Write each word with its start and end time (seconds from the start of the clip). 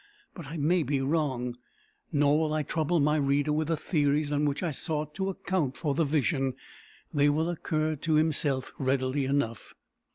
But 0.33 0.47
I 0.47 0.57
may 0.57 0.81
be 0.81 0.99
wrong. 0.99 1.55
Nor 2.11 2.39
will 2.39 2.53
I 2.55 2.63
trouble 2.63 2.99
my 2.99 3.17
reader 3.17 3.53
with 3.53 3.67
the 3.67 3.77
theories 3.77 4.31
on 4.31 4.45
which 4.45 4.63
I 4.63 4.71
sought 4.71 5.13
to 5.13 5.29
account 5.29 5.77
for 5.77 5.93
the 5.93 6.05
vision. 6.05 6.55
They 7.13 7.29
will 7.29 7.51
occur 7.51 7.95
to 7.97 8.15
himself 8.15 8.73
readily 8.79 9.25
enough. 9.25 9.75